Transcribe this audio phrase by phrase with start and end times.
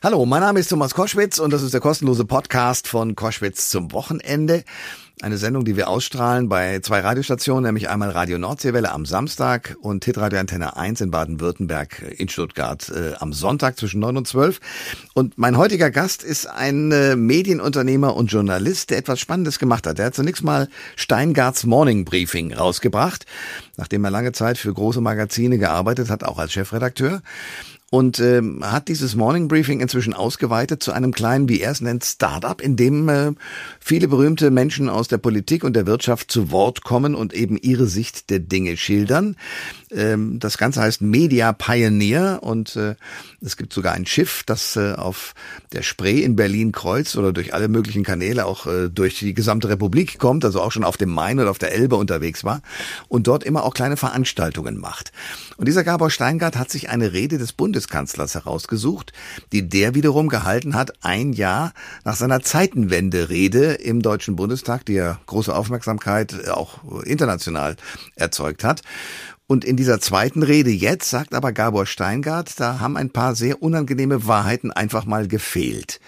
[0.00, 3.90] Hallo, mein Name ist Thomas Koschwitz und das ist der kostenlose Podcast von Koschwitz zum
[3.90, 4.62] Wochenende.
[5.22, 10.04] Eine Sendung, die wir ausstrahlen bei zwei Radiostationen, nämlich einmal Radio Nordseewelle am Samstag und
[10.04, 14.60] Hitradio Antenne 1 in Baden-Württemberg in Stuttgart äh, am Sonntag zwischen 9 und 12.
[15.14, 19.98] Und mein heutiger Gast ist ein äh, Medienunternehmer und Journalist, der etwas Spannendes gemacht hat.
[19.98, 23.26] Der hat zunächst mal Steingarts Morning Briefing rausgebracht,
[23.76, 27.20] nachdem er lange Zeit für große Magazine gearbeitet hat, auch als Chefredakteur
[27.90, 32.04] und ähm, hat dieses Morning Briefing inzwischen ausgeweitet zu einem kleinen, wie er es nennt,
[32.04, 33.32] Startup, in dem äh,
[33.80, 37.86] viele berühmte Menschen aus der Politik und der Wirtschaft zu Wort kommen und eben ihre
[37.86, 39.36] Sicht der Dinge schildern.
[39.90, 42.94] Ähm, das Ganze heißt Media Pioneer und äh,
[43.40, 45.34] es gibt sogar ein Schiff, das äh, auf
[45.72, 49.68] der Spree in Berlin kreuzt oder durch alle möglichen Kanäle auch äh, durch die gesamte
[49.68, 52.62] Republik kommt, also auch schon auf dem Main oder auf der Elbe unterwegs war
[53.08, 55.12] und dort immer auch kleine Veranstaltungen macht.
[55.56, 59.12] Und dieser Gabor Steingart hat sich eine Rede des Bundeskanzlers herausgesucht,
[59.52, 61.72] die der wiederum gehalten hat, ein Jahr
[62.04, 67.76] nach seiner Zeitenwende-Rede im Deutschen Bundestag, die ja große Aufmerksamkeit äh, auch international
[68.16, 68.82] erzeugt hat.
[69.48, 73.62] Und in dieser zweiten Rede jetzt sagt aber Gabor Steingart, da haben ein paar sehr
[73.62, 76.00] unangenehme Wahrheiten einfach mal gefehlt.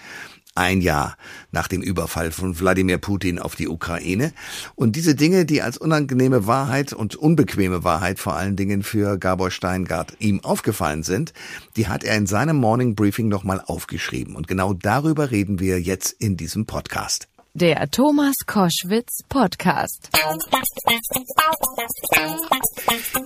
[0.53, 1.17] Ein Jahr
[1.51, 4.31] nach dem Überfall von Wladimir Putin auf die Ukraine.
[4.75, 9.49] Und diese Dinge, die als unangenehme Wahrheit und unbequeme Wahrheit vor allen Dingen für Gabor
[9.49, 11.33] Steingart ihm aufgefallen sind,
[11.77, 14.35] die hat er in seinem Morning Briefing nochmal aufgeschrieben.
[14.35, 17.27] Und genau darüber reden wir jetzt in diesem Podcast.
[17.53, 20.09] Der Thomas Koschwitz Podcast.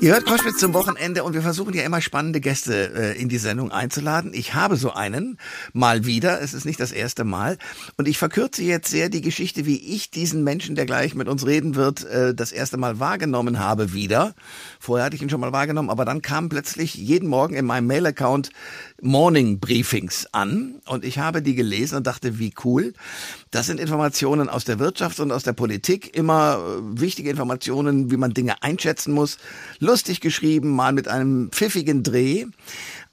[0.06, 3.40] Ihr hört Koschwitz zum Wochenende und wir versuchen ja immer spannende Gäste äh, in die
[3.40, 4.36] Sendung einzuladen.
[4.36, 5.40] Ich habe so einen,
[5.74, 7.58] mal wieder, es ist nicht das erste Mal.
[7.98, 11.48] Und ich verkürze jetzt sehr die Geschichte, wie ich diesen Menschen, der gleich mit uns
[11.48, 14.36] reden wird, äh, das erste Mal wahrgenommen habe, wieder.
[14.80, 17.88] Vorher hatte ich ihn schon mal wahrgenommen, aber dann kam plötzlich jeden Morgen in meinem
[17.88, 18.52] Mail-Account
[19.02, 22.94] Morning Briefings an und ich habe die gelesen und dachte, wie cool.
[23.52, 28.18] Das sind Informationen aus der Wirtschaft und aus der Politik, immer äh, wichtige Informationen, wie
[28.18, 29.38] man Dinge einschätzen muss.
[29.80, 32.46] Lustig geschrieben, mal mit einem pfiffigen Dreh.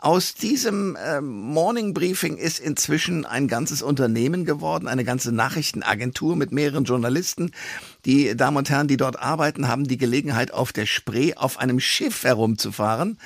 [0.02, 6.50] Aus diesem äh, Morning Briefing ist inzwischen ein ganzes Unternehmen geworden, eine ganze Nachrichtenagentur mit
[6.50, 7.52] mehreren Journalisten.
[8.04, 11.78] Die Damen und Herren, die dort arbeiten, haben die Gelegenheit, auf der Spree auf einem
[11.78, 13.16] Schiff herumzufahren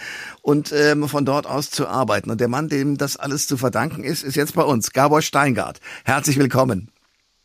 [0.43, 2.31] und ähm, von dort aus zu arbeiten.
[2.31, 5.81] Und der Mann, dem das alles zu verdanken ist, ist jetzt bei uns, Gabor Steingart.
[6.05, 6.91] Herzlich willkommen.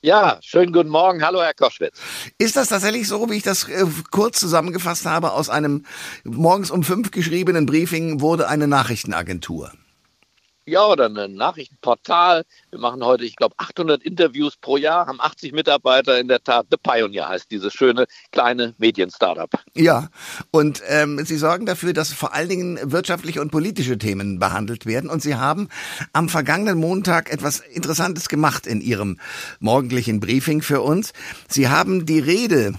[0.03, 1.23] Ja, schönen guten Morgen.
[1.23, 1.99] Hallo, Herr Koschwitz.
[2.39, 5.85] Ist das tatsächlich so, wie ich das äh, kurz zusammengefasst habe, aus einem
[6.23, 9.71] morgens um fünf geschriebenen Briefing wurde eine Nachrichtenagentur?
[10.71, 12.43] Ja, oder ein Nachrichtenportal.
[12.69, 16.17] Wir machen heute, ich glaube, 800 Interviews pro Jahr, haben 80 Mitarbeiter.
[16.17, 19.49] In der Tat, The Pioneer heißt dieses schöne kleine Medien-Startup.
[19.75, 20.07] Ja,
[20.49, 25.09] und ähm, Sie sorgen dafür, dass vor allen Dingen wirtschaftliche und politische Themen behandelt werden.
[25.09, 25.67] Und Sie haben
[26.13, 29.19] am vergangenen Montag etwas Interessantes gemacht in Ihrem
[29.59, 31.11] morgendlichen Briefing für uns.
[31.49, 32.73] Sie haben die Rede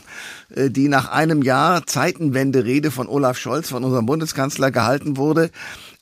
[0.54, 5.50] äh, die nach einem Jahr Zeitenwende-Rede von Olaf Scholz, von unserem Bundeskanzler, gehalten wurde,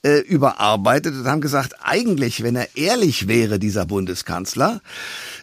[0.03, 4.81] äh, überarbeitet und haben gesagt, eigentlich, wenn er ehrlich wäre, dieser Bundeskanzler,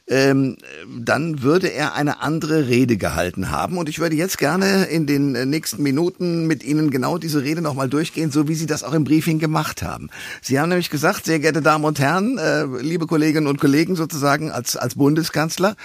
[0.08, 0.58] ähm,
[0.98, 3.78] dann würde er eine andere Rede gehalten haben.
[3.78, 7.90] Und ich würde jetzt gerne in den nächsten Minuten mit Ihnen genau diese Rede nochmal
[7.90, 10.10] durchgehen, so wie Sie das auch im Briefing gemacht haben.
[10.42, 14.52] Sie haben nämlich gesagt, sehr geehrte Damen und Herren, äh, liebe Kolleginnen und Kollegen sozusagen
[14.52, 15.76] als, als Bundeskanzler,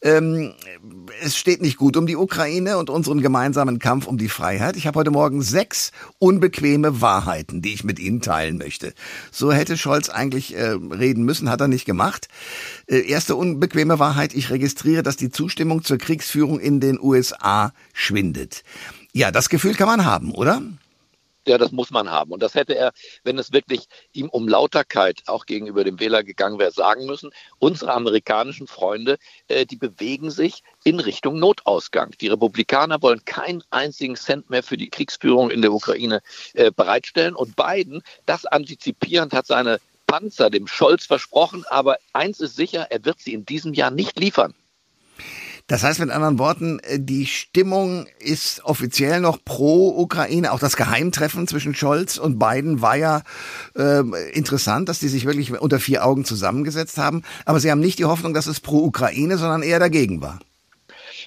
[0.00, 0.54] ähm,
[1.22, 4.76] es steht nicht gut um die Ukraine und unseren gemeinsamen Kampf um die Freiheit.
[4.76, 8.94] Ich habe heute Morgen sechs unbequeme Wahrheiten, die ich mit Ihnen teilen möchte.
[9.32, 12.28] So hätte Scholz eigentlich äh, reden müssen, hat er nicht gemacht.
[12.86, 18.62] Äh, erste unbequeme Wahrheit, ich registriere, dass die Zustimmung zur Kriegsführung in den USA schwindet.
[19.12, 20.62] Ja, das Gefühl kann man haben, oder?
[21.48, 22.32] Ja, das muss man haben.
[22.32, 22.92] Und das hätte er,
[23.24, 27.30] wenn es wirklich ihm um Lauterkeit auch gegenüber dem Wähler gegangen wäre, sagen müssen.
[27.58, 32.14] Unsere amerikanischen Freunde, äh, die bewegen sich in Richtung Notausgang.
[32.20, 36.20] Die Republikaner wollen keinen einzigen Cent mehr für die Kriegsführung in der Ukraine
[36.52, 37.34] äh, bereitstellen.
[37.34, 41.64] Und Biden, das antizipierend, hat seine Panzer dem Scholz versprochen.
[41.70, 44.54] Aber eins ist sicher, er wird sie in diesem Jahr nicht liefern.
[45.68, 50.52] Das heißt mit anderen Worten, äh, die Stimmung ist offiziell noch pro Ukraine.
[50.52, 53.22] Auch das Geheimtreffen zwischen Scholz und Biden war ja
[53.76, 54.00] äh,
[54.32, 57.22] interessant, dass die sich wirklich unter vier Augen zusammengesetzt haben.
[57.44, 60.38] Aber sie haben nicht die Hoffnung, dass es pro Ukraine, sondern eher dagegen war.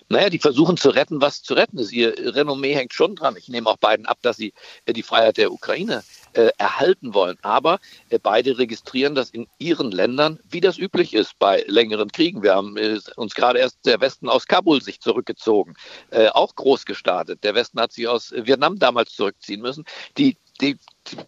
[0.09, 1.93] Naja, die versuchen zu retten, was zu retten ist.
[1.93, 3.35] Ihr Renommee hängt schon dran.
[3.37, 4.53] Ich nehme auch beiden ab, dass sie
[4.85, 6.03] äh, die Freiheit der Ukraine
[6.33, 7.37] äh, erhalten wollen.
[7.41, 7.79] Aber
[8.09, 12.43] äh, beide registrieren das in ihren Ländern, wie das üblich ist bei längeren Kriegen.
[12.43, 15.75] Wir haben äh, uns gerade erst der Westen aus Kabul sich zurückgezogen,
[16.11, 17.43] äh, auch groß gestartet.
[17.43, 19.85] Der Westen hat sich aus Vietnam damals zurückziehen müssen.
[20.17, 20.77] Die die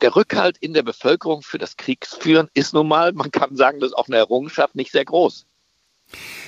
[0.01, 3.89] der Rückhalt in der Bevölkerung für das Kriegsführen ist nun mal, man kann sagen, das
[3.89, 5.47] ist auch eine Errungenschaft, nicht sehr groß.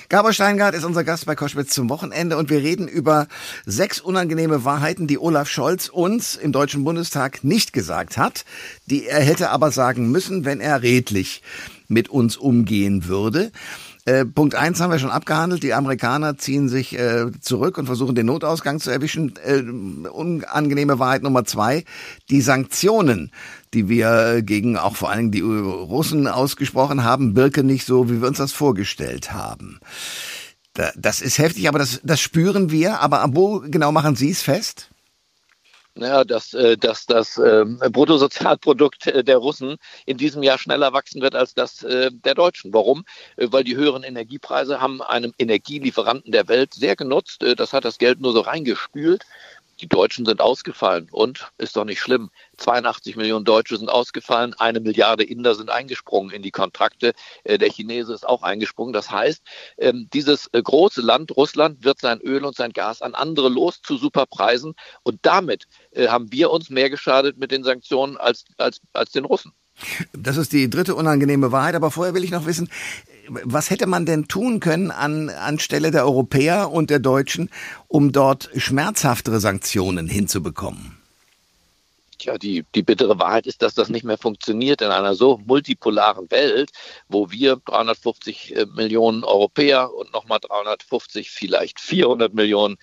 [0.08, 3.26] Gabor Steingart ist unser Gast bei Koschwitz zum Wochenende und wir reden über
[3.64, 8.44] sechs unangenehme Wahrheiten, die Olaf Scholz uns im Deutschen Bundestag nicht gesagt hat,
[8.86, 11.42] die er hätte aber sagen müssen, wenn er redlich
[11.88, 13.50] mit uns umgehen würde.
[14.06, 15.64] Äh, Punkt eins haben wir schon abgehandelt.
[15.64, 19.34] Die Amerikaner ziehen sich äh, zurück und versuchen den Notausgang zu erwischen.
[19.44, 19.62] Äh,
[20.08, 21.84] unangenehme Wahrheit Nummer zwei.
[22.30, 23.32] Die Sanktionen,
[23.74, 28.20] die wir gegen auch vor allen Dingen die Russen ausgesprochen haben, birken nicht so, wie
[28.20, 29.80] wir uns das vorgestellt haben.
[30.94, 33.00] Das ist heftig, aber das, das spüren wir.
[33.00, 34.90] Aber wo genau machen Sie es fest?
[35.96, 41.22] naja, dass, äh, dass das ähm, Bruttosozialprodukt äh, der Russen in diesem Jahr schneller wachsen
[41.22, 42.72] wird als das äh, der Deutschen.
[42.72, 43.04] Warum?
[43.36, 47.44] Weil die höheren Energiepreise haben einem Energielieferanten der Welt sehr genutzt.
[47.56, 49.24] Das hat das Geld nur so reingespült
[49.80, 52.30] die Deutschen sind ausgefallen und ist doch nicht schlimm.
[52.58, 57.12] 82 Millionen Deutsche sind ausgefallen, eine Milliarde Inder sind eingesprungen in die Kontrakte,
[57.44, 58.92] äh, der Chinese ist auch eingesprungen.
[58.92, 59.42] Das heißt,
[59.78, 63.82] ähm, dieses äh, große Land Russland wird sein Öl und sein Gas an andere los
[63.82, 68.80] zu Superpreisen und damit äh, haben wir uns mehr geschadet mit den Sanktionen als, als,
[68.92, 69.52] als den Russen.
[70.12, 72.70] Das ist die dritte unangenehme Wahrheit, aber vorher will ich noch wissen,
[73.28, 77.50] was hätte man denn tun können an, anstelle der Europäer und der Deutschen,
[77.88, 80.96] um dort schmerzhaftere Sanktionen hinzubekommen?
[82.18, 86.30] Tja, die, die bittere Wahrheit ist, dass das nicht mehr funktioniert in einer so multipolaren
[86.30, 86.70] Welt,
[87.08, 92.76] wo wir 350 äh, Millionen Europäer und nochmal 350, vielleicht 400 Millionen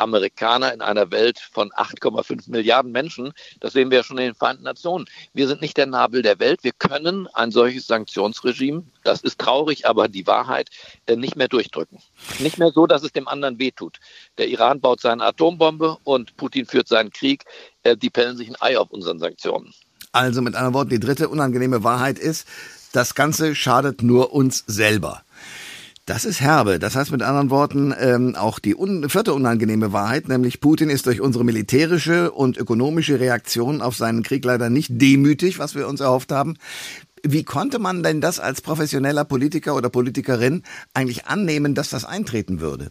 [0.00, 3.32] Amerikaner in einer Welt von 8,5 Milliarden Menschen.
[3.60, 5.06] Das sehen wir ja schon in den Vereinten Nationen.
[5.34, 6.64] Wir sind nicht der Nabel der Welt.
[6.64, 10.70] Wir können ein solches Sanktionsregime, das ist traurig, aber die Wahrheit,
[11.06, 11.98] äh, nicht mehr durchdrücken.
[12.38, 13.98] Nicht mehr so, dass es dem anderen wehtut.
[14.38, 17.44] Der Iran baut seine Atombombe und Putin führt seinen Krieg.
[17.82, 19.72] Äh, die pellen sich ein Ei auf unseren Sanktionen.
[20.12, 22.48] Also mit anderen Worten, die dritte unangenehme Wahrheit ist,
[22.92, 25.22] das Ganze schadet nur uns selber.
[26.10, 26.80] Das ist herbe.
[26.80, 31.06] Das heißt mit anderen Worten ähm, auch die un vierte unangenehme Wahrheit, nämlich Putin ist
[31.06, 36.00] durch unsere militärische und ökonomische Reaktion auf seinen Krieg leider nicht demütig, was wir uns
[36.00, 36.56] erhofft haben.
[37.22, 40.64] Wie konnte man denn das als professioneller Politiker oder Politikerin
[40.94, 42.88] eigentlich annehmen, dass das eintreten würde?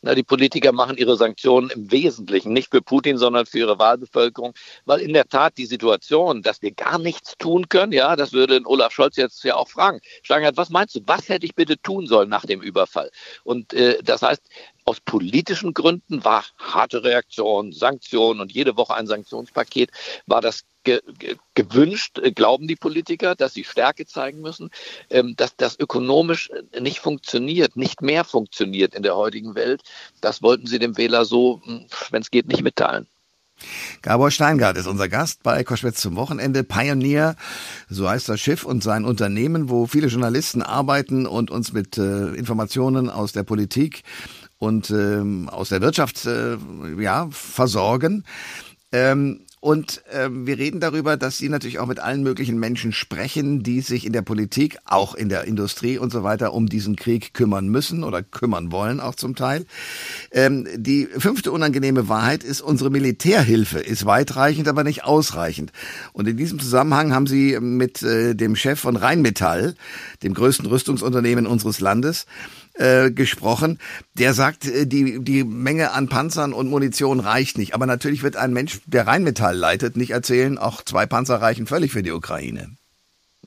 [0.00, 4.54] Na, die Politiker machen ihre Sanktionen im Wesentlichen nicht für Putin, sondern für ihre Wahlbevölkerung,
[4.84, 8.60] weil in der Tat die Situation, dass wir gar nichts tun können, ja, das würde
[8.64, 10.00] Olaf Scholz jetzt ja auch fragen.
[10.22, 13.10] Steinhardt, was meinst du, was hätte ich bitte tun sollen nach dem Überfall?
[13.42, 14.42] Und äh, das heißt,
[14.88, 19.90] aus politischen Gründen war harte Reaktion, Sanktionen und jede Woche ein Sanktionspaket,
[20.26, 24.70] war das ge ge gewünscht, äh, glauben die Politiker, dass sie Stärke zeigen müssen,
[25.10, 26.50] ähm, dass das ökonomisch
[26.80, 29.82] nicht funktioniert, nicht mehr funktioniert in der heutigen Welt.
[30.22, 33.06] Das wollten sie dem Wähler so, hm, wenn es geht, nicht mitteilen.
[34.02, 36.64] Gabor Steingart ist unser Gast bei Koschwitz zum Wochenende.
[36.64, 37.36] Pioneer,
[37.90, 42.28] so heißt das Schiff und sein Unternehmen, wo viele Journalisten arbeiten und uns mit äh,
[42.34, 44.04] Informationen aus der Politik
[44.58, 46.56] und ähm, aus der Wirtschaft äh,
[46.98, 48.24] ja, versorgen.
[48.92, 53.64] Ähm, und äh, wir reden darüber, dass Sie natürlich auch mit allen möglichen Menschen sprechen,
[53.64, 57.34] die sich in der Politik, auch in der Industrie und so weiter um diesen Krieg
[57.34, 59.66] kümmern müssen oder kümmern wollen, auch zum Teil.
[60.30, 65.72] Ähm, die fünfte unangenehme Wahrheit ist, unsere Militärhilfe ist weitreichend, aber nicht ausreichend.
[66.12, 69.74] Und in diesem Zusammenhang haben Sie mit äh, dem Chef von Rheinmetall,
[70.22, 72.26] dem größten Rüstungsunternehmen unseres Landes,
[72.78, 73.78] äh, gesprochen,
[74.14, 77.74] der sagt, äh, die, die Menge an Panzern und Munition reicht nicht.
[77.74, 81.92] Aber natürlich wird ein Mensch, der Rheinmetall leitet, nicht erzählen, auch zwei Panzer reichen völlig
[81.92, 82.76] für die Ukraine.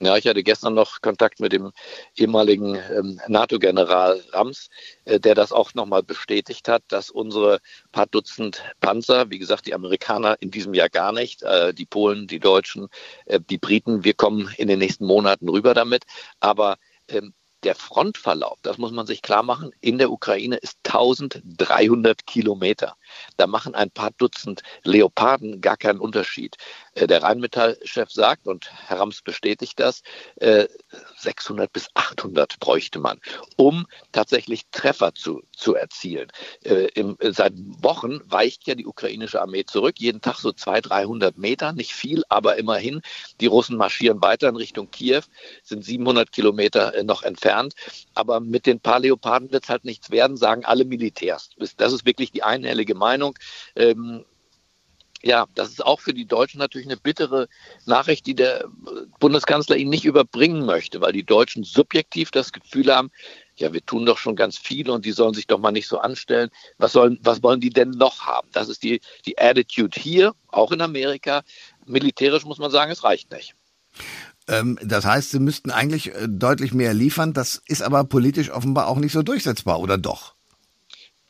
[0.01, 1.71] Ja, ich hatte gestern noch Kontakt mit dem
[2.17, 4.69] ehemaligen ähm, NATO-General Rams,
[5.05, 7.59] äh, der das auch nochmal bestätigt hat, dass unsere
[7.91, 12.25] paar Dutzend Panzer, wie gesagt, die Amerikaner in diesem Jahr gar nicht, äh, die Polen,
[12.25, 12.87] die Deutschen,
[13.25, 16.05] äh, die Briten, wir kommen in den nächsten Monaten rüber damit.
[16.39, 22.25] Aber ähm, der Frontverlauf, das muss man sich klar machen, in der Ukraine ist 1300
[22.25, 22.95] Kilometer.
[23.37, 26.57] Da machen ein paar Dutzend Leoparden gar keinen Unterschied.
[26.95, 30.01] Äh, der Rheinmetall-Chef sagt, und Herr Rams bestätigt das,
[31.17, 33.19] 600 äh, bis 800 bräuchte man,
[33.57, 36.31] um tatsächlich Treffer zu, zu erzielen.
[36.63, 36.89] Äh,
[37.31, 41.93] seit Wochen weicht ja die ukrainische Armee zurück, jeden Tag so 200, 300 Meter, nicht
[41.93, 43.01] viel, aber immerhin.
[43.39, 45.21] Die Russen marschieren weiter in Richtung Kiew,
[45.63, 47.50] sind 700 Kilometer noch entfernt.
[48.13, 51.49] Aber mit den paar Leoparden wird es halt nichts werden, sagen alle Militärs.
[51.77, 53.37] Das ist wirklich die einhellige Meinung.
[53.75, 54.25] Ähm,
[55.23, 57.47] ja, das ist auch für die Deutschen natürlich eine bittere
[57.85, 58.65] Nachricht, die der
[59.19, 63.11] Bundeskanzler ihnen nicht überbringen möchte, weil die Deutschen subjektiv das Gefühl haben,
[63.55, 65.99] ja, wir tun doch schon ganz viel und die sollen sich doch mal nicht so
[65.99, 66.49] anstellen.
[66.77, 68.47] Was sollen, was wollen die denn noch haben?
[68.51, 71.43] Das ist die, die Attitude hier, auch in Amerika.
[71.85, 73.55] militärisch muss man sagen, es reicht nicht.
[74.47, 77.33] Ähm, das heißt, sie müssten eigentlich äh, deutlich mehr liefern.
[77.33, 80.35] Das ist aber politisch offenbar auch nicht so durchsetzbar, oder doch?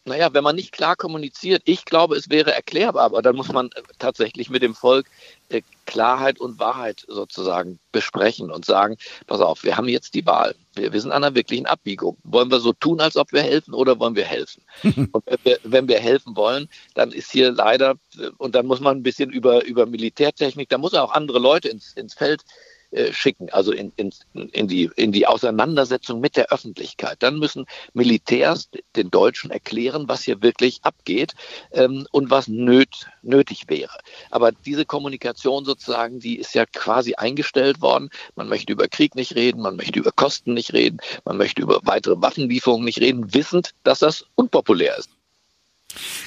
[0.03, 3.67] Naja, wenn man nicht klar kommuniziert, ich glaube, es wäre erklärbar, aber dann muss man
[3.67, 5.05] äh, tatsächlich mit dem Volk
[5.49, 10.55] äh, Klarheit und Wahrheit sozusagen besprechen und sagen, pass auf, wir haben jetzt die Wahl.
[10.73, 12.17] Wir, wir sind an einer wirklichen Abbiegung.
[12.23, 14.63] Wollen wir so tun, als ob wir helfen oder wollen wir helfen?
[14.83, 17.95] und wenn wir, wenn wir helfen wollen, dann ist hier leider,
[18.39, 21.93] und dann muss man ein bisschen über, über Militärtechnik, da muss auch andere Leute ins,
[21.93, 22.70] ins Feld äh,
[23.11, 27.17] schicken, also in, in, in, die, in die Auseinandersetzung mit der Öffentlichkeit.
[27.19, 31.33] Dann müssen Militärs den Deutschen erklären, was hier wirklich abgeht
[31.71, 33.97] ähm, und was nöt, nötig wäre.
[34.29, 38.09] Aber diese Kommunikation sozusagen, die ist ja quasi eingestellt worden.
[38.35, 41.79] Man möchte über Krieg nicht reden, man möchte über Kosten nicht reden, man möchte über
[41.83, 45.09] weitere Waffenlieferungen nicht reden, wissend, dass das unpopulär ist.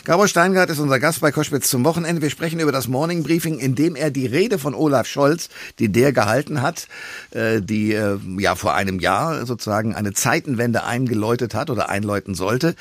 [0.04, 2.23] Gabor Steingart ist unser Gast bei Koschwitz zum Wochenende.
[2.23, 5.90] Wir sprechen über das Morning Briefing, in dem er die Rede von Olaf Scholz, die
[5.90, 6.88] der gehalten hat,
[7.30, 12.75] äh, die äh, ja vor einem Jahr sozusagen eine Zeitenwende eingeläutet hat oder einläuten sollte.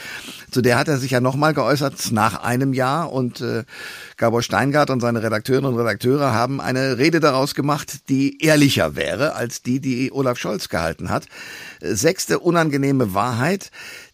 [0.52, 3.64] Zu der hat er sich ja nochmal geäußert nach einem Jahr und äh,
[4.18, 9.36] Gabor Steingart und seine Redakteurinnen und Redakteure haben eine Rede daraus gemacht, die ehrlicher wäre
[9.36, 11.26] als die, die Olaf Scholz gehalten hat.
[11.82, 13.72] Sechste unangenehme Wahrheit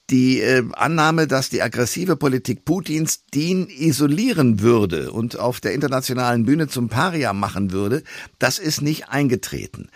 [0.10, 6.46] die äh, Annahme, dass die aggressive Politik Putins den isolieren würde und auf der internationalen
[6.46, 8.04] Bühne zum Paria machen würde,
[8.40, 9.90] das ist nicht eingetreten.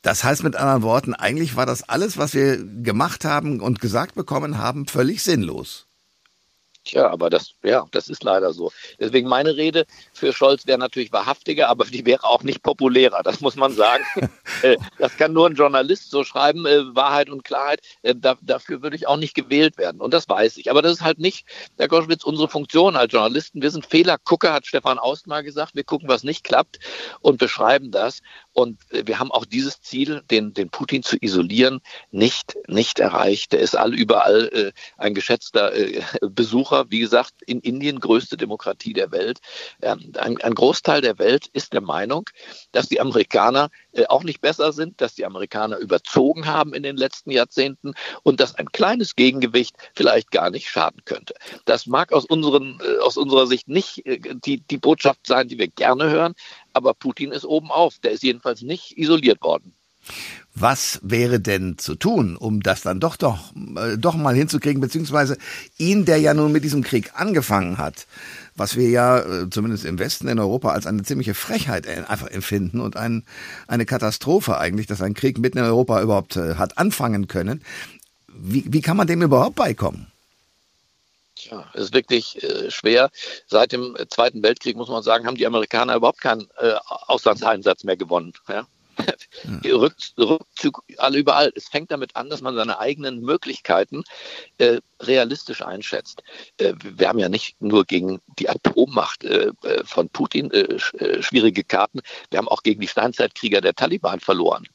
[0.00, 4.14] Das heißt mit anderen Worten, eigentlich war das alles, was wir gemacht haben und gesagt
[4.14, 5.86] bekommen haben, völlig sinnlos.
[6.84, 8.72] Tja, aber das, ja, das ist leider so.
[8.98, 13.40] Deswegen meine Rede für Scholz wäre natürlich wahrhaftiger, aber die wäre auch nicht populärer, das
[13.40, 14.04] muss man sagen.
[14.62, 17.80] Äh, das kann nur ein Journalist so schreiben, äh, Wahrheit und Klarheit.
[18.02, 20.00] Äh, da, dafür würde ich auch nicht gewählt werden.
[20.00, 20.70] Und das weiß ich.
[20.70, 21.46] Aber das ist halt nicht,
[21.78, 23.60] Herr Goschwitz, unsere Funktion als Journalisten.
[23.60, 25.74] Wir sind Fehlergucker, hat Stefan Aust mal gesagt.
[25.74, 26.78] Wir gucken, was nicht klappt
[27.20, 28.20] und beschreiben das.
[28.52, 31.80] Und wir haben auch dieses Ziel, den, den Putin zu isolieren,
[32.12, 33.52] nicht, nicht erreicht.
[33.52, 36.71] Der ist all überall äh, ein geschätzter äh, Besucher.
[36.88, 39.40] Wie gesagt, in Indien größte Demokratie der Welt.
[39.80, 42.28] Ähm, ein, ein Großteil der Welt ist der Meinung,
[42.72, 46.96] dass die Amerikaner äh, auch nicht besser sind, dass die Amerikaner überzogen haben in den
[46.96, 51.34] letzten Jahrzehnten und dass ein kleines Gegengewicht vielleicht gar nicht schaden könnte.
[51.64, 55.58] Das mag aus, unseren, äh, aus unserer Sicht nicht äh, die, die Botschaft sein, die
[55.58, 56.34] wir gerne hören,
[56.72, 57.98] aber Putin ist oben auf.
[58.00, 59.74] Der ist jedenfalls nicht isoliert worden.
[60.54, 65.38] Was wäre denn zu tun, um das dann doch doch, äh, doch mal hinzukriegen, beziehungsweise
[65.78, 68.06] ihn, der ja nun mit diesem Krieg angefangen hat,
[68.54, 72.80] was wir ja äh, zumindest im Westen in Europa als eine ziemliche Frechheit einfach empfinden
[72.80, 73.24] und ein,
[73.66, 77.62] eine Katastrophe eigentlich, dass ein Krieg mitten in Europa überhaupt äh, hat anfangen können.
[78.28, 80.06] Wie, wie kann man dem überhaupt beikommen?
[81.36, 83.10] Tja, es ist wirklich äh, schwer.
[83.46, 87.96] Seit dem Zweiten Weltkrieg, muss man sagen, haben die Amerikaner überhaupt keinen äh, Auslandseinsatz mehr
[87.96, 88.34] gewonnen.
[88.48, 88.66] Ja?
[89.64, 91.52] Rück, Rückzug alle überall.
[91.54, 94.04] Es fängt damit an, dass man seine eigenen Möglichkeiten
[94.58, 96.22] äh, realistisch einschätzt.
[96.58, 101.22] Äh, wir haben ja nicht nur gegen die Atommacht äh, äh von Putin äh, äh,
[101.22, 104.66] schwierige Karten, wir haben auch gegen die Steinzeitkrieger der Taliban verloren.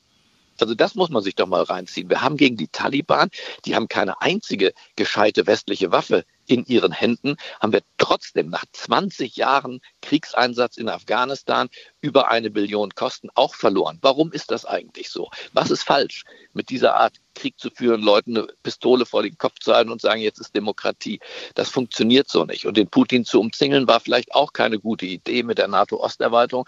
[0.59, 2.09] Also das muss man sich doch mal reinziehen.
[2.09, 3.29] Wir haben gegen die Taliban,
[3.65, 9.35] die haben keine einzige gescheite westliche Waffe in ihren Händen, haben wir trotzdem nach 20
[9.35, 11.69] Jahren Kriegseinsatz in Afghanistan
[12.01, 13.99] über eine Billion Kosten auch verloren.
[14.01, 15.29] Warum ist das eigentlich so?
[15.53, 16.23] Was ist falsch
[16.53, 20.01] mit dieser Art Krieg zu führen, Leuten eine Pistole vor den Kopf zu halten und
[20.01, 21.19] sagen, jetzt ist Demokratie?
[21.55, 22.65] Das funktioniert so nicht.
[22.65, 26.65] Und den Putin zu umzingeln war vielleicht auch keine gute Idee mit der NATO-Osterweiterung.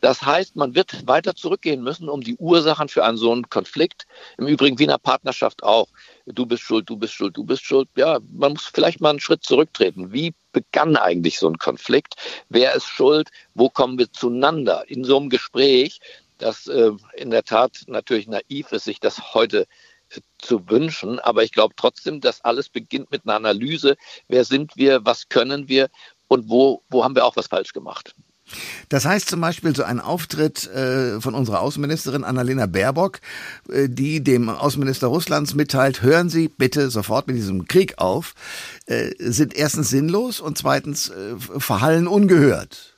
[0.00, 4.06] Das heißt, man wird weiter zurückgehen müssen, um die Ursachen für einen so einen Konflikt,
[4.36, 5.88] im Übrigen wie in einer Partnerschaft auch,
[6.26, 7.88] du bist schuld, du bist schuld, du bist schuld.
[7.96, 10.12] Ja, man muss vielleicht mal einen Schritt zurücktreten.
[10.12, 12.14] Wie begann eigentlich so ein Konflikt?
[12.48, 13.30] Wer ist schuld?
[13.54, 14.84] Wo kommen wir zueinander?
[14.88, 16.00] In so einem Gespräch,
[16.38, 19.66] das äh, in der Tat natürlich naiv ist, sich das heute
[20.10, 21.18] äh, zu wünschen.
[21.18, 23.96] Aber ich glaube trotzdem, dass alles beginnt mit einer Analyse.
[24.28, 25.04] Wer sind wir?
[25.04, 25.88] Was können wir?
[26.28, 28.14] Und wo, wo haben wir auch was falsch gemacht?
[28.88, 33.20] Das heißt zum Beispiel so ein Auftritt äh, von unserer Außenministerin Annalena Baerbock,
[33.70, 38.34] äh, die dem Außenminister Russlands mitteilt, hören Sie bitte sofort mit diesem Krieg auf,
[38.86, 42.97] äh, sind erstens sinnlos und zweitens äh, verhallen ungehört.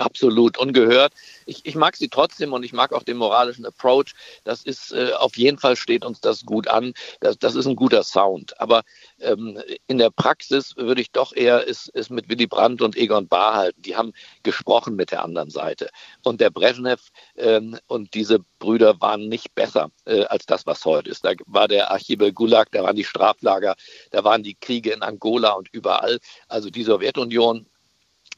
[0.00, 1.12] Absolut ungehört.
[1.44, 4.14] Ich, ich mag sie trotzdem und ich mag auch den moralischen Approach.
[4.44, 6.94] Das ist äh, auf jeden Fall steht uns das gut an.
[7.20, 8.58] Das, das ist ein guter Sound.
[8.58, 8.82] Aber
[9.18, 13.28] ähm, in der Praxis würde ich doch eher es, es mit Willy Brandt und Egon
[13.28, 13.82] Bahr halten.
[13.82, 15.90] Die haben gesprochen mit der anderen Seite.
[16.24, 21.10] Und der Brezhnev ähm, und diese Brüder waren nicht besser äh, als das, was heute
[21.10, 21.26] ist.
[21.26, 23.76] Da war der Archibel Gulag, da waren die Straflager,
[24.12, 26.20] da waren die Kriege in Angola und überall.
[26.48, 27.66] Also die Sowjetunion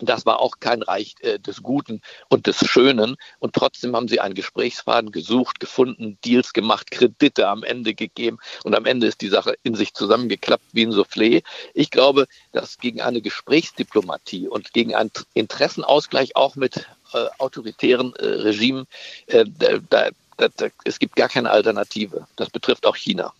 [0.06, 3.16] Das war auch kein Reich äh, des Guten und des Schönen.
[3.38, 8.38] Und trotzdem haben sie einen Gesprächsfaden gesucht, gefunden, Deals gemacht, Kredite am Ende gegeben.
[8.64, 11.42] Und am Ende ist die Sache in sich zusammengeklappt wie ein Soufflé.
[11.74, 18.26] Ich glaube, dass gegen eine Gesprächsdiplomatie und gegen einen Interessenausgleich auch mit äh, autoritären äh,
[18.26, 18.86] Regimen,
[19.26, 19.78] äh, da,
[20.36, 22.26] da, da, es gibt gar keine Alternative.
[22.36, 23.32] Das betrifft auch China.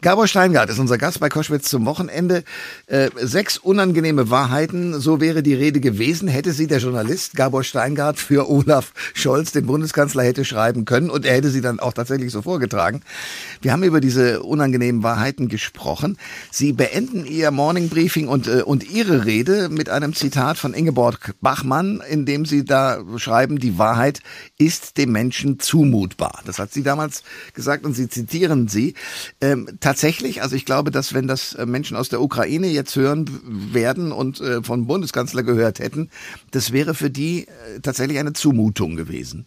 [0.00, 2.44] Gabor Steingart ist unser Gast bei Koschwitz zum Wochenende.
[2.86, 8.18] Äh, sechs unangenehme Wahrheiten, so wäre die Rede gewesen, hätte sie der Journalist Gabor Steingart
[8.18, 12.30] für Olaf Scholz, den Bundeskanzler, hätte schreiben können und er hätte sie dann auch tatsächlich
[12.30, 13.02] so vorgetragen.
[13.60, 16.16] Wir haben über diese unangenehmen Wahrheiten gesprochen.
[16.52, 21.34] Sie beenden Ihr Morning Briefing und, äh, und Ihre Rede mit einem Zitat von Ingeborg
[21.40, 24.20] Bachmann, in dem Sie da schreiben, die Wahrheit
[24.58, 26.42] ist dem Menschen zumutbar.
[26.44, 27.24] Das hat sie damals
[27.54, 28.94] gesagt und Sie zitieren sie.
[29.40, 33.24] Ähm, tatsächlich, also ich glaube, dass wenn das äh, Menschen aus der Ukraine jetzt hören
[33.72, 36.10] werden und äh, von Bundeskanzler gehört hätten,
[36.50, 39.46] das wäre für die äh, tatsächlich eine Zumutung gewesen.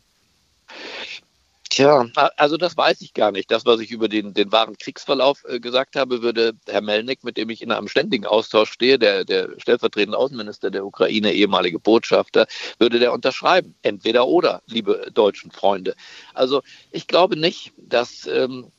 [1.70, 2.08] Tja,
[2.38, 3.52] also das weiß ich gar nicht.
[3.52, 7.38] Das, was ich über den, den wahren Kriegsverlauf äh, gesagt habe, würde Herr Melnik, mit
[7.38, 12.48] dem ich in einem ständigen Austausch stehe, der, der stellvertretende Außenminister der Ukraine, ehemalige Botschafter,
[12.80, 13.76] würde der unterschreiben.
[13.84, 15.94] Entweder oder, liebe deutschen Freunde.
[16.34, 18.72] Also ich glaube nicht, dass ähm,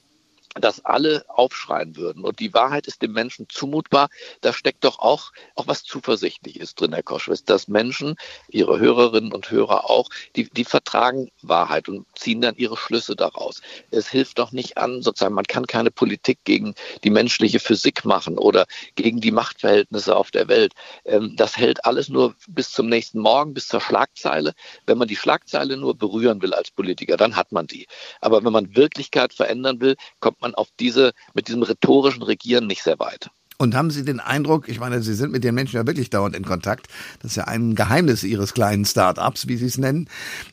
[0.61, 2.25] dass alle aufschreien würden.
[2.25, 4.09] Und die Wahrheit ist dem Menschen zumutbar.
[4.41, 8.17] Da steckt doch auch, auch was Zuversichtliches drin, Herr Koschwitz, dass Menschen,
[8.49, 13.63] ihre Hörerinnen und Hörer auch, die, die vertragen Wahrheit und ziehen dann ihre Schlüsse daraus.
[13.91, 18.39] Es hilft doch nicht an, sozusagen, man kann keine Politik gegen die menschliche Physik machen
[18.39, 20.75] oder gegen die Machtverhältnisse auf der Welt.
[21.05, 24.53] Ähm, das hält alles nur bis zum nächsten Morgen, bis zur Schlagzeile.
[24.87, 27.87] Wenn man die Schlagzeile nur berühren will als Politiker, dann hat man die.
[28.21, 32.83] Aber wenn man Wirklichkeit verändern will, kommt man auf diese, mit diesem rhetorischen Regieren nicht
[32.83, 33.31] sehr weit.
[33.63, 36.35] Und haben Sie den Eindruck, ich meine, Sie sind mit den Menschen ja wirklich dauernd
[36.35, 36.89] in Kontakt,
[37.21, 40.09] das ist ja ein Geheimnis Ihres kleinen Start-ups, wie Sie es nennen,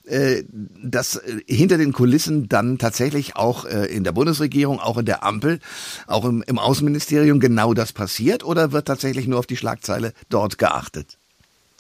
[0.06, 0.44] äh,
[0.84, 5.24] dass äh, hinter den Kulissen dann tatsächlich auch äh, in der Bundesregierung, auch in der
[5.24, 5.60] Ampel,
[6.06, 10.60] auch im, im Außenministerium genau das passiert oder wird tatsächlich nur auf die Schlagzeile dort
[10.60, 11.18] geachtet?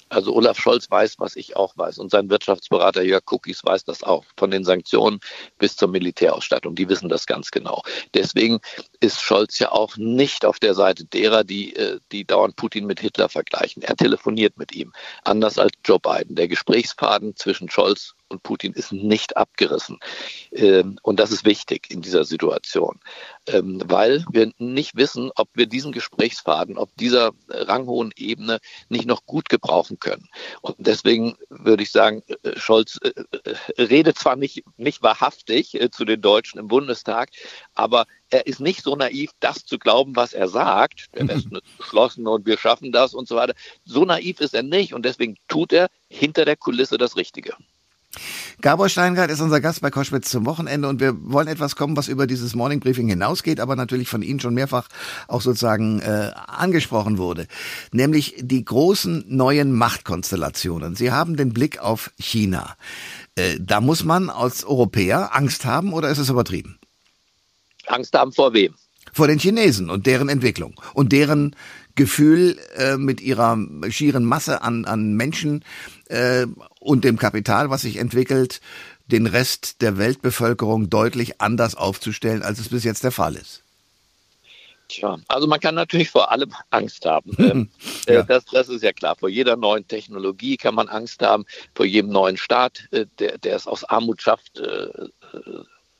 [0.09, 1.99] Also Olaf Scholz weiß, was ich auch weiß.
[1.99, 4.25] Und sein Wirtschaftsberater Jörg Cookies weiß das auch.
[4.37, 5.19] Von den Sanktionen
[5.57, 6.75] bis zur Militärausstattung.
[6.75, 7.83] Die wissen das ganz genau.
[8.13, 8.59] Deswegen
[8.99, 12.99] ist Scholz ja auch nicht auf der Seite derer, die, äh, die dauernd Putin mit
[12.99, 13.83] Hitler vergleichen.
[13.83, 14.93] Er telefoniert mit ihm.
[15.23, 16.35] Anders als Joe Biden.
[16.35, 19.99] Der Gesprächsfaden zwischen Scholz und Putin ist nicht abgerissen.
[20.51, 22.99] Ähm, und das ist wichtig in dieser Situation,
[23.47, 29.25] ähm, weil wir nicht wissen, ob wir diesen Gesprächsfaden auf dieser ranghohen Ebene nicht noch
[29.25, 30.29] gut gebrauchen können.
[30.61, 33.11] Und deswegen würde ich sagen, äh, Scholz äh,
[33.43, 37.29] äh, redet zwar nicht, nicht wahrhaftig zu den Deutschen im Bundestag,
[37.73, 41.07] aber er ist nicht so naiv, das zu glauben, was er sagt.
[41.15, 43.55] Der Westen ist beschlossen und wir schaffen das und so weiter.
[43.85, 47.55] So naiv ist er nicht und deswegen tut er hinter der Kulisse das Richtige.
[48.61, 52.07] Gabor Steingart ist unser Gast bei Koschwitz zum Wochenende und wir wollen etwas kommen, was
[52.07, 54.87] über dieses Morning Briefing hinausgeht, aber natürlich von Ihnen schon mehrfach
[55.27, 57.47] auch sozusagen äh, angesprochen wurde,
[57.91, 60.95] nämlich die großen neuen Machtkonstellationen.
[60.95, 62.75] Sie haben den Blick auf China.
[63.35, 66.79] Äh, da muss man als Europäer Angst haben oder ist es übertrieben?
[67.85, 68.73] Angst haben vor wem?
[69.13, 71.55] Vor den Chinesen und deren Entwicklung und deren
[71.95, 73.57] Gefühl äh, mit ihrer
[73.89, 75.65] schieren Masse an, an Menschen
[76.05, 76.45] äh,
[76.79, 78.61] und dem Kapital, was sich entwickelt,
[79.07, 83.63] den Rest der Weltbevölkerung deutlich anders aufzustellen, als es bis jetzt der Fall ist.
[84.87, 87.35] Tja, also man kann natürlich vor allem Angst haben.
[87.37, 87.69] Ähm,
[88.07, 88.23] äh, ja.
[88.23, 89.15] das, das, ist ja klar.
[89.15, 93.55] Vor jeder neuen Technologie kann man Angst haben, vor jedem neuen Staat, äh, der, der
[93.55, 94.87] es aus Armut schafft, äh,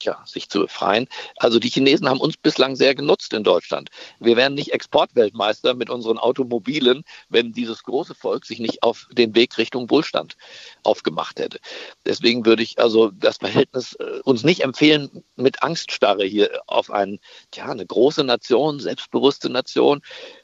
[0.04, 1.08] ja, sich zu befreien.
[1.38, 3.90] Also die Chinesen haben uns bislang sehr genutzt in Deutschland.
[4.20, 9.36] Wir wären nicht Exportweltmeister mit unseren Automobilen, wenn dieses große Volk sich nicht auf den
[9.36, 10.38] Weg Richtung Wohlstand
[10.84, 11.60] aufgemacht hätte.
[12.06, 17.20] Deswegen würde ich also das Verhältnis äh, uns nicht empfehlen, mit Angststarre hier auf ein,
[17.54, 20.02] ja, eine große Nation, selbstbewusste Nation,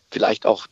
[0.09, 0.67] vielleicht auch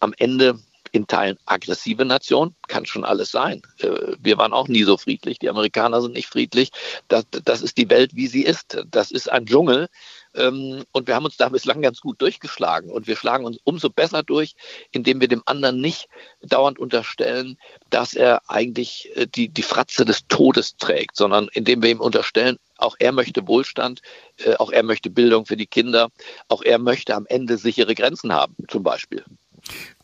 [0.00, 0.58] am Ende
[0.92, 3.62] in Teilen aggressive Nation, kann schon alles sein.
[3.78, 6.70] Äh, wir waren auch nie so friedlich, die Amerikaner sind nicht friedlich.
[7.08, 8.78] Das, das ist die Welt, wie sie ist.
[8.90, 9.88] Das ist ein Dschungel.
[10.34, 12.90] Ähm, und wir haben uns da bislang ganz gut durchgeschlagen.
[12.90, 14.54] Und wir schlagen uns umso besser durch,
[14.92, 16.08] indem wir dem anderen nicht
[16.42, 17.58] dauernd unterstellen,
[17.90, 22.58] dass er eigentlich äh, die, die Fratze des Todes trägt, sondern indem wir ihm unterstellen,
[22.76, 24.00] auch er möchte Wohlstand,
[24.38, 26.10] äh, auch er möchte Bildung für die Kinder,
[26.48, 29.24] auch er möchte am Ende sichere Grenzen haben, zum Beispiel.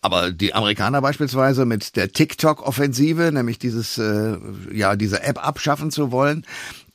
[0.00, 4.36] Aber die Amerikaner beispielsweise mit der TikTok-Offensive, nämlich dieses, äh,
[4.72, 6.46] ja, diese App abschaffen zu wollen,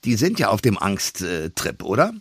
[0.05, 2.13] die sind ja auf dem Angsttrip, oder?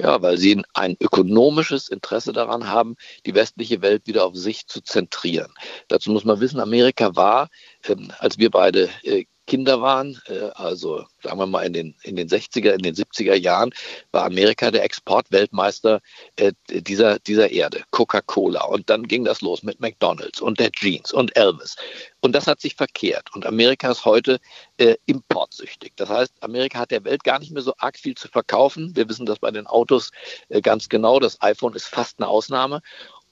[0.00, 2.94] Ja, weil sie ein ökonomisches Interesse daran haben,
[3.26, 5.52] die westliche Welt wieder auf sich zu zentrieren.
[5.88, 7.48] Dazu muss man wissen, Amerika war,
[7.88, 12.16] ähm, als wir beide äh, Kinder waren, äh, also sagen wir mal in den, in
[12.16, 13.70] den 60er, in den 70er Jahren,
[14.12, 16.00] war Amerika der Exportweltmeister
[16.36, 18.64] äh, dieser, dieser Erde, Coca-Cola.
[18.66, 21.76] Und dann ging das los mit McDonalds und der Jeans und Elvis.
[22.20, 23.34] Und das hat sich verkehrt.
[23.34, 24.38] Und Amerika ist heute
[24.76, 25.92] äh, importsüchtig.
[25.96, 28.94] Das heißt, Amerika hat der Welt gar nicht mehr so arg viel zu verkaufen.
[28.94, 30.10] Wir wissen das bei den Autos
[30.50, 31.20] äh, ganz genau.
[31.20, 32.82] Das iPhone ist fast eine Ausnahme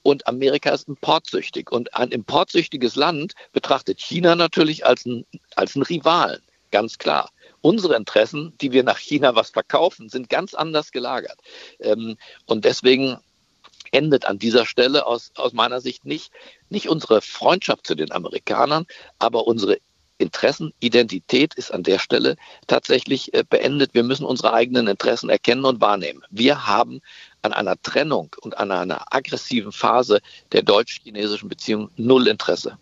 [0.07, 1.69] und Amerika ist importsüchtig.
[1.69, 5.25] Und ein importsüchtiges Land betrachtet China natürlich als ein,
[5.57, 6.41] als ein Rivalen,
[6.71, 7.29] ganz klar.
[7.59, 11.37] Unsere Interessen, die wir nach China was verkaufen, sind ganz anders gelagert.
[11.81, 12.15] Ähm,
[12.45, 13.17] und deswegen
[13.91, 16.31] endet an dieser Stelle aus, aus meiner Sicht nicht,
[16.69, 18.85] nicht unsere Freundschaft zu den Amerikanern,
[19.19, 19.77] aber unsere
[20.19, 23.93] Interessenidentität ist an der Stelle tatsächlich äh, beendet.
[23.93, 26.23] Wir müssen unsere eigenen Interessen erkennen und wahrnehmen.
[26.29, 27.01] Wir haben
[27.47, 30.19] an einer Trennung und an einer aggressiven Phase
[30.51, 32.77] der deutsch-chinesischen Beziehung null Interesse.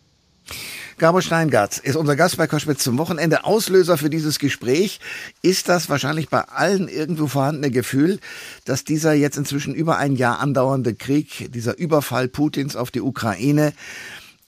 [0.97, 3.43] Gabo Steingartz ist unser Gast bei Koschwitz zum Wochenende.
[3.43, 4.99] Auslöser für dieses Gespräch
[5.41, 8.19] ist das wahrscheinlich bei allen irgendwo vorhandene Gefühl,
[8.63, 13.73] dass dieser jetzt inzwischen über ein Jahr andauernde Krieg, dieser Überfall Putins auf die Ukraine,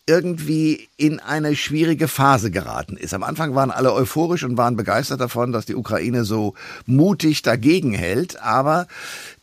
[0.08, 3.14] irgendwie in eine schwierige Phase geraten ist.
[3.14, 6.54] Am Anfang waren alle euphorisch und waren begeistert davon, dass die Ukraine so
[6.86, 8.88] mutig dagegen hält, aber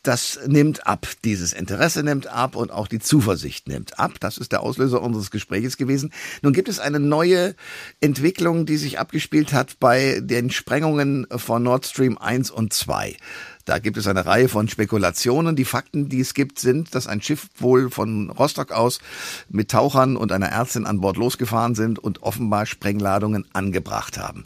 [0.05, 1.09] das nimmt ab.
[1.25, 4.13] Dieses Interesse nimmt ab und auch die Zuversicht nimmt ab.
[4.21, 6.13] Das ist der Auslöser unseres Gesprächs gewesen.
[6.43, 7.55] Nun gibt es eine neue
[8.01, 13.17] Entwicklung, die sich abgespielt hat bei den Sprengungen von Nord Stream 1 und 2.
[13.65, 15.57] Da gibt es eine Reihe von Spekulationen.
[15.57, 18.99] Die Fakten, die es gibt, sind, dass ein Schiff wohl von Rostock aus
[19.49, 24.45] mit Tauchern und einer Ärztin an Bord losgefahren sind und offenbar Sprengladungen angebracht haben.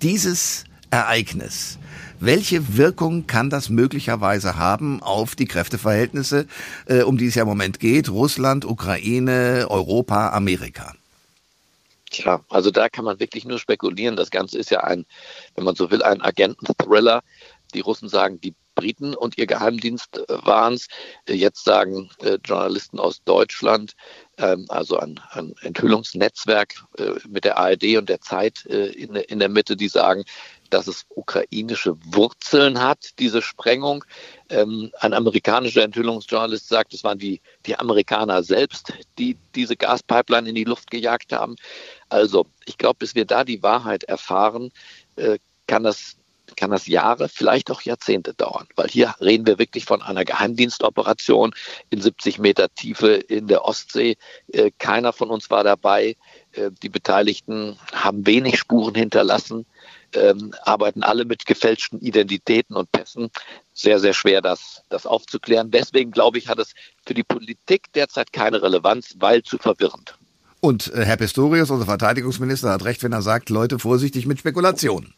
[0.00, 1.78] Dieses Ereignis,
[2.24, 6.46] welche Wirkung kann das möglicherweise haben auf die Kräfteverhältnisse,
[6.86, 8.08] äh, um die es ja im Moment geht?
[8.08, 10.94] Russland, Ukraine, Europa, Amerika.
[12.10, 14.16] Tja, also da kann man wirklich nur spekulieren.
[14.16, 15.06] Das Ganze ist ja ein,
[15.56, 17.22] wenn man so will, ein Agenten-Thriller,
[17.74, 20.88] die Russen sagen, die Briten und ihr Geheimdienst äh, waren es.
[21.26, 23.92] Äh, jetzt sagen äh, Journalisten aus Deutschland,
[24.38, 29.38] ähm, also ein, ein Enthüllungsnetzwerk äh, mit der ARD und der Zeit äh, in, in
[29.38, 30.24] der Mitte, die sagen,
[30.72, 34.04] dass es ukrainische Wurzeln hat, diese Sprengung.
[34.48, 40.54] Ähm, ein amerikanischer Enthüllungsjournalist sagt, es waren die, die Amerikaner selbst, die diese Gaspipeline in
[40.54, 41.56] die Luft gejagt haben.
[42.08, 44.70] Also ich glaube, bis wir da die Wahrheit erfahren,
[45.16, 46.16] äh, kann das
[46.56, 51.54] kann das Jahre, vielleicht auch Jahrzehnte dauern, weil hier reden wir wirklich von einer Geheimdienstoperation
[51.90, 54.16] in 70 Meter Tiefe in der Ostsee.
[54.52, 56.16] Äh, keiner von uns war dabei.
[56.52, 59.66] Äh, die Beteiligten haben wenig Spuren hinterlassen,
[60.14, 63.30] ähm, arbeiten alle mit gefälschten Identitäten und Pässen.
[63.72, 65.70] Sehr, sehr schwer, das, das aufzuklären.
[65.70, 66.74] Deswegen glaube ich, hat es
[67.06, 70.16] für die Politik derzeit keine Relevanz, weil zu verwirrend.
[70.60, 75.14] Und äh, Herr Pistorius, unser Verteidigungsminister, hat recht, wenn er sagt, Leute, vorsichtig mit Spekulationen.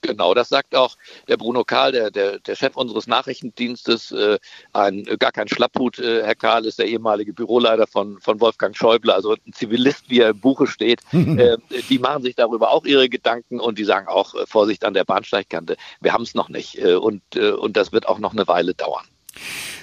[0.00, 4.38] Genau, das sagt auch der Bruno Kahl, der, der, der Chef unseres Nachrichtendienstes, äh,
[4.72, 5.98] ein, gar kein Schlapphut.
[5.98, 10.20] Äh, Herr Kahl ist der ehemalige Büroleiter von, von Wolfgang Schäuble, also ein Zivilist, wie
[10.20, 11.00] er im Buche steht.
[11.12, 11.56] äh,
[11.88, 15.04] die machen sich darüber auch ihre Gedanken und die sagen auch, äh, Vorsicht an der
[15.04, 18.46] Bahnsteigkante, wir haben es noch nicht äh, und, äh, und das wird auch noch eine
[18.46, 19.04] Weile dauern.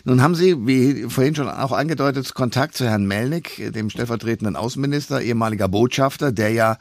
[0.04, 5.22] Nun haben Sie, wie vorhin schon auch angedeutet, Kontakt zu Herrn Melnick, dem stellvertretenden Außenminister,
[5.22, 6.78] ehemaliger Botschafter, der ja,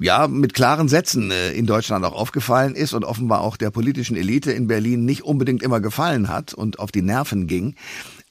[0.00, 4.16] ja, mit klaren Sätzen äh, in Deutschland auch aufgefallen ist und offenbar auch der politischen
[4.16, 7.76] Elite in Berlin nicht unbedingt immer gefallen hat und auf die Nerven ging.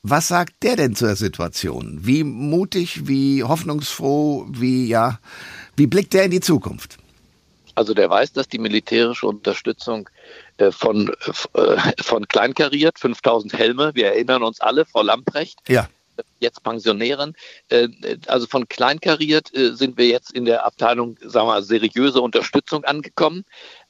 [0.01, 1.99] Was sagt der denn zur Situation?
[2.01, 5.19] Wie mutig, wie hoffnungsfroh, wie, ja,
[5.77, 6.97] wie blickt der in die Zukunft?
[7.75, 10.09] Also der weiß, dass die militärische Unterstützung
[10.71, 11.11] von,
[11.53, 15.59] äh, von Kleinkariert, 5000 Helme, wir erinnern uns alle, Frau Lamprecht.
[15.67, 15.87] Ja
[16.39, 17.35] jetzt Pensionären.
[17.69, 17.87] Äh,
[18.27, 23.45] also von kleinkariert sind wir jetzt in der Abteilung, sagen wir mal, seriöse Unterstützung angekommen.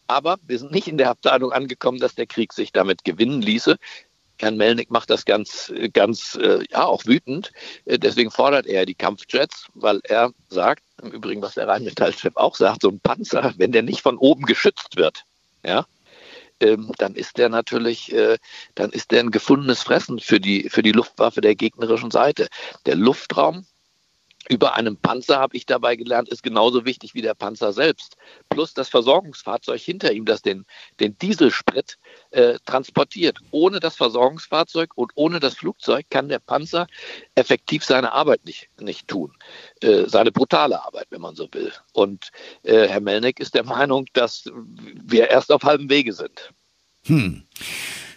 [0.08, 3.78] Aber wir sind nicht in der Abteilung angekommen, dass der Krieg sich damit gewinnen ließe.
[4.40, 6.38] Herrn Melnick macht das ganz, ganz,
[6.70, 7.52] ja, auch wütend.
[7.86, 12.84] Deswegen fordert er die Kampfjets, weil er sagt, im Übrigen, was der Rheinmetallchef auch sagt,
[12.84, 15.24] so ein Panzer, wenn der nicht von oben geschützt wird,
[15.66, 15.86] ja,
[16.64, 18.38] ähm, dann ist der natürlich, äh,
[18.76, 22.48] dann ist der ein gefundenes Fressen für die, für die Luftwaffe der gegnerischen Seite.
[22.86, 23.66] Der Luftraum
[24.50, 28.18] über einem Panzer, habe ich dabei gelernt, ist genauso wichtig wie der Panzer selbst.
[28.50, 30.66] Plus das Versorgungsfahrzeug hinter ihm, das den,
[31.00, 31.98] den Dieselsprit
[32.32, 33.40] äh, transportiert.
[33.52, 36.88] Ohne das Versorgungsfahrzeug und ohne das Flugzeug kann der Panzer
[37.36, 39.34] effektiv seine Arbeit nicht, nicht tun.
[39.82, 41.72] Äh, seine brutale Arbeit, wenn man so will.
[41.94, 42.32] Und
[42.64, 46.52] äh, Herr Melnick ist der Meinung, dass wir erst auf halbem Wege sind.
[47.06, 47.44] Hm.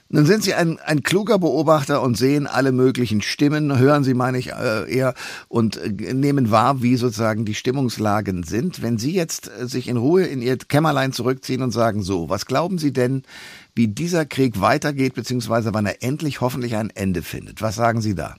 [0.08, 4.38] Nun sind Sie ein, ein kluger Beobachter und sehen alle möglichen Stimmen, hören Sie, meine
[4.38, 5.14] ich, äh, eher,
[5.48, 8.82] und äh, nehmen wahr, wie sozusagen die Stimmungslagen sind.
[8.82, 12.46] Wenn Sie jetzt äh, sich in Ruhe in Ihr Kämmerlein zurückziehen und sagen, so, was
[12.46, 13.24] glauben Sie denn,
[13.74, 17.60] wie dieser Krieg weitergeht, beziehungsweise wann er endlich hoffentlich ein Ende findet?
[17.60, 18.36] Was sagen Sie da?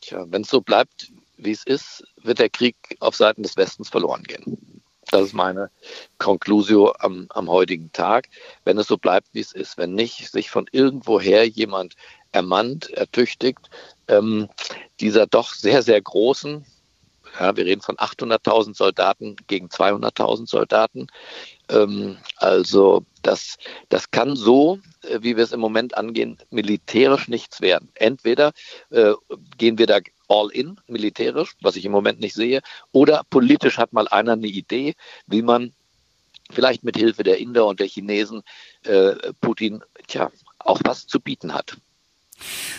[0.00, 3.90] Tja, wenn es so bleibt, wie es ist, wird der Krieg auf Seiten des Westens
[3.90, 4.69] verloren gehen.
[5.10, 5.70] Das ist meine
[6.18, 8.28] Conclusio am, am heutigen Tag.
[8.64, 11.96] Wenn es so bleibt, wie es ist, wenn nicht sich von irgendwoher jemand
[12.32, 13.70] ermannt, ertüchtigt,
[14.06, 14.48] ähm,
[15.00, 16.64] dieser doch sehr, sehr großen,
[17.38, 21.06] ja, wir reden von 800.000 Soldaten gegen 200.000 Soldaten.
[21.68, 23.56] Ähm, also das,
[23.88, 27.90] das kann so, äh, wie wir es im Moment angehen, militärisch nichts werden.
[27.94, 28.52] Entweder
[28.90, 29.12] äh,
[29.58, 32.62] gehen wir da all in, militärisch, was ich im Moment nicht sehe,
[32.92, 34.94] oder politisch hat mal einer eine Idee,
[35.26, 35.72] wie man
[36.50, 38.42] vielleicht mit Hilfe der Inder und der Chinesen
[38.84, 41.76] äh, Putin tja, auch was zu bieten hat.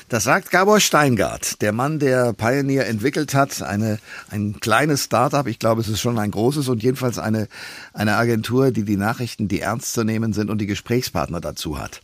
[0.10, 5.60] Das sagt Gabor Steingart, der Mann, der Pioneer entwickelt hat, eine, ein kleines Startup, ich
[5.60, 7.48] glaube, es ist schon ein großes und jedenfalls eine,
[7.94, 12.02] eine Agentur, die die Nachrichten, die ernst zu nehmen sind und die Gesprächspartner dazu hat.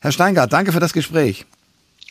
[0.00, 1.44] Herr Steingart, danke für das Gespräch.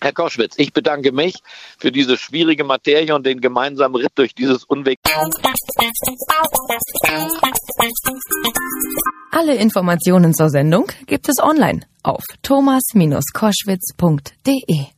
[0.01, 1.35] Herr Koschwitz, ich bedanke mich
[1.79, 4.99] für diese schwierige Materie und den gemeinsamen Ritt durch dieses Unweg.
[9.31, 14.96] Alle Informationen zur Sendung gibt es online auf thomas-koschwitz.de.